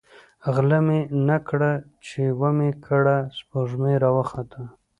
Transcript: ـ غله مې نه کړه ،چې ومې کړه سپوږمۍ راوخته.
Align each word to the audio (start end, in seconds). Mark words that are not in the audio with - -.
ـ 0.27 0.45
غله 0.53 0.79
مې 0.87 0.99
نه 1.27 1.37
کړه 1.47 1.71
،چې 2.05 2.21
ومې 2.39 2.71
کړه 2.85 3.17
سپوږمۍ 3.37 3.95
راوخته. 4.03 4.61